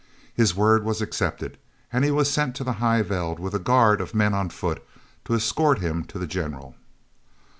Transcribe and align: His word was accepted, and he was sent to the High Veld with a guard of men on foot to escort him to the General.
His 0.33 0.55
word 0.55 0.83
was 0.83 0.99
accepted, 0.99 1.59
and 1.93 2.03
he 2.03 2.09
was 2.09 2.27
sent 2.31 2.55
to 2.55 2.63
the 2.63 2.71
High 2.81 3.03
Veld 3.03 3.39
with 3.39 3.53
a 3.53 3.59
guard 3.59 4.01
of 4.01 4.15
men 4.15 4.33
on 4.33 4.49
foot 4.49 4.83
to 5.25 5.35
escort 5.35 5.77
him 5.77 6.05
to 6.05 6.17
the 6.17 6.25
General. 6.25 6.73